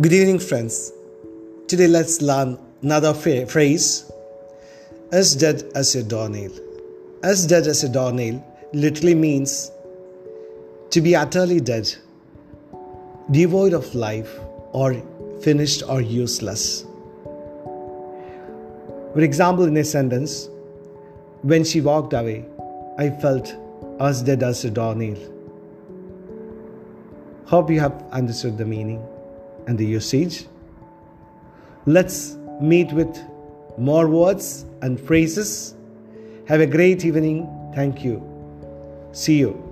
[0.00, 0.92] Good evening, friends.
[1.66, 4.08] Today, let's learn another phrase
[5.10, 6.52] as dead as a doornail.
[7.24, 8.36] As dead as a doornail
[8.72, 9.72] literally means
[10.90, 11.92] to be utterly dead,
[13.32, 14.30] devoid of life,
[14.70, 14.94] or
[15.42, 16.84] finished or useless.
[19.14, 20.48] For example, in a sentence,
[21.42, 22.44] when she walked away,
[22.98, 23.52] I felt
[23.98, 25.18] as dead as a doornail.
[27.46, 29.04] Hope you have understood the meaning
[29.68, 30.46] and the usage.
[31.86, 33.16] Let's meet with
[33.76, 35.74] more words and phrases.
[36.46, 37.46] Have a great evening.
[37.74, 38.22] Thank you.
[39.12, 39.67] See you.